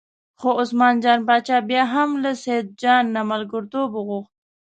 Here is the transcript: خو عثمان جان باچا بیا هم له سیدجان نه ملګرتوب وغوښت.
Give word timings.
خو 0.39 0.49
عثمان 0.61 0.95
جان 1.03 1.19
باچا 1.27 1.57
بیا 1.69 1.83
هم 1.93 2.09
له 2.23 2.31
سیدجان 2.43 3.03
نه 3.15 3.21
ملګرتوب 3.31 3.89
وغوښت. 3.93 4.31